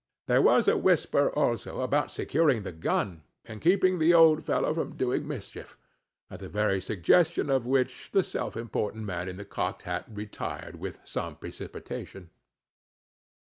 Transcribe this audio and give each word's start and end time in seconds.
There 0.25 0.41
was 0.41 0.67
a 0.67 0.77
whisper, 0.77 1.29
also, 1.29 1.81
about 1.81 2.09
securing 2.09 2.63
the 2.63 2.71
gun, 2.71 3.21
and 3.45 3.61
keeping 3.61 3.99
the 3.99 4.15
old 4.15 4.43
fellow 4.43 4.73
from 4.73 4.95
doing 4.97 5.27
mischief, 5.27 5.77
at 6.27 6.39
the 6.39 6.49
very 6.49 6.81
suggestion 6.81 7.51
of 7.51 7.67
which 7.67 8.09
the 8.11 8.23
self 8.23 8.57
important 8.57 9.03
man 9.05 9.29
in 9.29 9.37
the 9.37 9.45
cocked 9.45 9.83
hat 9.83 10.05
retired 10.09 10.77
with 10.77 10.97
some 11.03 11.35
precipitation. 11.35 12.31